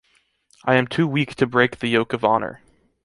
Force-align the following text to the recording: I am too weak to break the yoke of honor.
I 0.65 0.77
am 0.77 0.87
too 0.87 1.05
weak 1.07 1.35
to 1.35 1.45
break 1.45 1.77
the 1.77 1.87
yoke 1.87 2.11
of 2.11 2.23
honor. 2.25 2.63